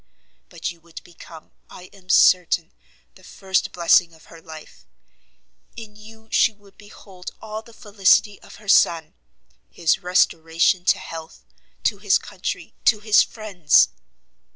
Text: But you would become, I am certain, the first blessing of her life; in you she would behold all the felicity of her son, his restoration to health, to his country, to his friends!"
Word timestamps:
But 0.49 0.71
you 0.71 0.81
would 0.81 1.03
become, 1.03 1.51
I 1.69 1.91
am 1.93 2.09
certain, 2.09 2.73
the 3.13 3.23
first 3.23 3.71
blessing 3.71 4.15
of 4.15 4.25
her 4.33 4.41
life; 4.41 4.87
in 5.75 5.95
you 5.95 6.27
she 6.31 6.51
would 6.55 6.75
behold 6.75 7.29
all 7.39 7.61
the 7.61 7.71
felicity 7.71 8.41
of 8.41 8.55
her 8.55 8.67
son, 8.67 9.13
his 9.69 9.99
restoration 9.99 10.85
to 10.85 10.97
health, 10.97 11.45
to 11.83 11.99
his 11.99 12.17
country, 12.17 12.73
to 12.85 12.99
his 13.01 13.21
friends!" 13.21 13.89